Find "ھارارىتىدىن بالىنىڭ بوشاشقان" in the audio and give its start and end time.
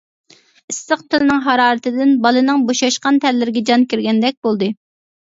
1.49-3.23